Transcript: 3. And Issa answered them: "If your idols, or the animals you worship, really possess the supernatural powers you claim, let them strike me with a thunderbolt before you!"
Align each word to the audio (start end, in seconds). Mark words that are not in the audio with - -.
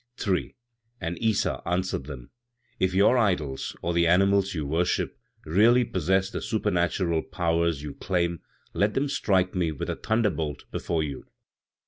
3. 0.17 0.55
And 0.99 1.15
Issa 1.21 1.61
answered 1.63 2.05
them: 2.05 2.31
"If 2.79 2.95
your 2.95 3.19
idols, 3.19 3.75
or 3.83 3.93
the 3.93 4.07
animals 4.07 4.55
you 4.55 4.65
worship, 4.65 5.15
really 5.45 5.85
possess 5.85 6.31
the 6.31 6.41
supernatural 6.41 7.21
powers 7.21 7.83
you 7.83 7.93
claim, 7.93 8.41
let 8.73 8.95
them 8.95 9.07
strike 9.07 9.53
me 9.53 9.71
with 9.71 9.91
a 9.91 9.95
thunderbolt 9.95 10.63
before 10.71 11.03
you!" 11.03 11.27